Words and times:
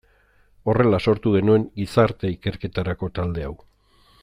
Horrela 0.71 0.99
sortu 1.11 1.33
genuen 1.35 1.67
gizarte 1.81 2.33
ikerketarako 2.37 3.11
talde 3.21 3.47
hau. 3.51 3.55